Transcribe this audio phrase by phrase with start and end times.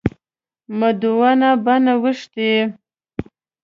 [0.79, 2.51] مدونه بڼه وښتي.